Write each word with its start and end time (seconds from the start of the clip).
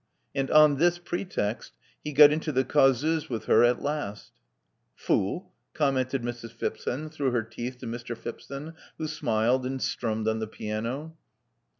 And, 0.33 0.49
on 0.49 0.77
this 0.77 0.97
pretext, 0.97 1.73
he 2.03 2.11
got 2.11 2.31
into 2.31 2.51
the 2.51 2.63
causeuse 2.63 3.29
with 3.29 3.45
her 3.45 3.63
at 3.63 3.83
last. 3.83 4.31
Fo()l!" 4.95 5.51
commented 5.75 6.23
Mrs. 6.23 6.51
Phipson 6.53 7.11
through 7.11 7.29
her 7.29 7.43
teeth 7.43 7.77
to 7.81 7.85
Mr. 7.85 8.17
Phipson, 8.17 8.73
who 8.97 9.05
smiled, 9.07 9.63
and 9.63 9.79
strummed 9.79 10.27
on 10.27 10.39
the 10.39 10.47
piano. 10.47 11.15